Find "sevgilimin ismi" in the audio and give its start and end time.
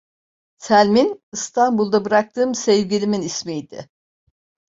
2.55-3.57